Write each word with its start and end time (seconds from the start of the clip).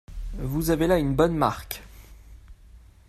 Vous 0.39 0.71
avez 0.71 0.87
là 0.87 0.97
une 0.97 1.13
bonne 1.13 1.35
marque. 1.37 1.83